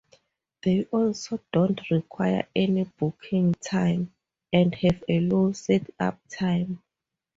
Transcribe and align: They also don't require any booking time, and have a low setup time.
They 0.63 0.85
also 0.85 1.39
don't 1.53 1.79
require 1.91 2.47
any 2.55 2.85
booking 2.85 3.53
time, 3.61 4.15
and 4.51 4.73
have 4.73 5.03
a 5.07 5.19
low 5.19 5.51
setup 5.51 6.19
time. 6.27 6.81